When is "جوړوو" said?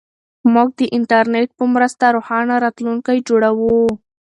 3.27-3.79